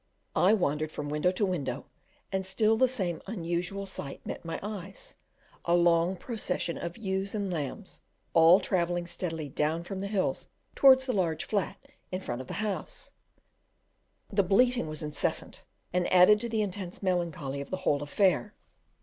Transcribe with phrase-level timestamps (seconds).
[0.35, 1.85] I wandered from window to window,
[2.31, 5.13] and still the same unusual sight met my eyes;
[5.65, 8.01] a long procession of ewes and lambs,
[8.33, 11.77] all travelling steadily down from the hills towards the large flat
[12.11, 13.11] in front of the house;
[14.33, 18.55] the bleating was incessant, and added to the intense melancholy of the whole affair.